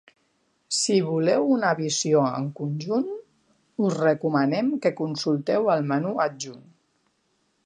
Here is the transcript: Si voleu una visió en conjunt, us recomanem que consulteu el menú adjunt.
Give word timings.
Si 0.77 0.95
voleu 1.09 1.45
una 1.57 1.73
visió 1.81 2.23
en 2.39 2.49
conjunt, 2.61 3.07
us 3.89 4.01
recomanem 4.03 4.75
que 4.87 4.97
consulteu 5.05 5.75
el 5.77 5.89
menú 5.95 6.19
adjunt. 6.31 6.69